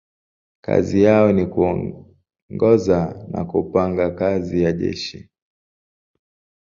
[0.61, 5.29] Kazi yao ni kuongoza na kupanga kazi ya jeshi.